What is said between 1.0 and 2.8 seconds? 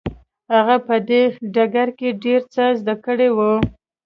دې ډګر کې ډېر څه